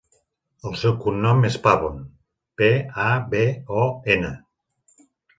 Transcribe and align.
El 0.67 0.75
seu 0.83 0.93
cognom 1.01 1.43
és 1.49 1.57
Pabon: 1.67 1.99
pe, 2.61 2.69
a, 3.03 3.05
be, 3.35 3.43
o, 3.83 3.83
ena. 4.15 4.33